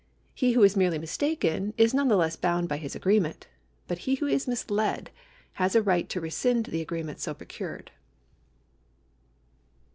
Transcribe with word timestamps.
He 0.33 0.53
who 0.53 0.63
is 0.63 0.75
merely 0.75 0.97
mistaken 0.97 1.75
is 1.77 1.93
none 1.93 2.07
the 2.07 2.15
less 2.17 2.35
bound 2.35 2.67
by 2.67 2.77
his 2.77 2.95
agreement; 2.95 3.45
but 3.87 3.99
he 3.99 4.15
who 4.15 4.25
is 4.25 4.47
misled 4.47 5.11
has 5.61 5.75
a 5.75 5.83
right 5.83 6.09
to 6.09 6.19
rescind 6.19 6.65
the 6.65 6.81
agreement 6.81 7.19
so 7.19 7.35
procured. 7.35 7.91